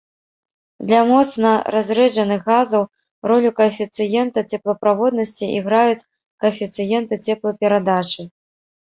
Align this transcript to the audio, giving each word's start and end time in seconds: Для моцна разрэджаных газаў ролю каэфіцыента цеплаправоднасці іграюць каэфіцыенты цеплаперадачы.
Для 0.91 0.99
моцна 1.07 1.49
разрэджаных 1.73 2.39
газаў 2.51 2.83
ролю 3.31 3.51
каэфіцыента 3.59 4.39
цеплаправоднасці 4.57 5.45
іграюць 5.59 6.07
каэфіцыенты 6.45 7.19
цеплаперадачы. 7.27 8.23